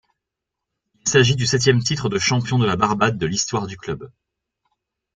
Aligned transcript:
Il 1.01 1.07
s’agit 1.07 1.35
du 1.35 1.45
septième 1.45 1.83
titre 1.83 2.09
de 2.09 2.17
champion 2.17 2.57
de 2.57 2.65
la 2.65 2.75
Barbade 2.75 3.19
de 3.19 3.27
l'histoire 3.27 3.67
du 3.67 3.77
club. 3.77 4.09